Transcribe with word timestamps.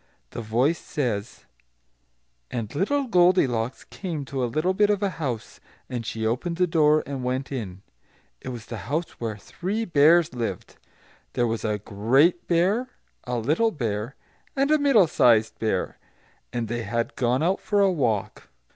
The 0.31 0.41
voice 0.41 0.79
says, 0.79 1.45
"And 2.49 2.73
little 2.73 3.05
Goldilocks 3.05 3.83
came 3.83 4.25
to 4.25 4.43
a 4.43 4.49
little 4.49 4.73
bit 4.73 4.89
of 4.89 5.03
a 5.03 5.11
house. 5.21 5.59
And 5.91 6.07
she 6.07 6.25
opened 6.25 6.57
the 6.57 6.65
door 6.65 7.03
and 7.05 7.23
went 7.23 7.51
in. 7.51 7.83
It 8.41 8.49
was 8.49 8.65
the 8.65 8.77
house 8.89 9.11
where 9.19 9.37
three 9.37 9.85
Bears 9.85 10.33
lived; 10.33 10.77
there 11.33 11.45
was 11.45 11.63
a 11.63 11.77
great 11.77 12.47
Bear, 12.47 12.89
a 13.25 13.37
little 13.37 13.69
Bear, 13.69 14.15
and 14.55 14.71
a 14.71 14.79
middle 14.79 15.05
sized 15.05 15.59
Bear; 15.59 15.99
and 16.51 16.67
they 16.67 16.81
had 16.81 17.15
gone 17.15 17.43
out 17.43 17.59
for 17.61 17.79
a 17.79 17.91
walk. 17.91 18.49